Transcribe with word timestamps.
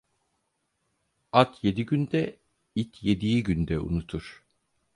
At 1.31 1.51
yedi 1.65 1.85
günde, 1.85 2.39
it 2.75 3.03
yediği 3.03 3.43
günde 3.43 3.79
unutur. 3.79 4.43